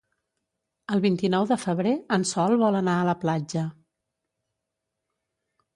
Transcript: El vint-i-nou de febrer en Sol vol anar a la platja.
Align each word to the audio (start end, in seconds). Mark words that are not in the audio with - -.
El 0.95 1.03
vint-i-nou 1.03 1.45
de 1.51 1.57
febrer 1.65 1.93
en 2.17 2.25
Sol 2.31 2.57
vol 2.65 2.81
anar 2.81 2.99
a 3.01 3.07
la 3.09 3.17
platja. 3.27 3.69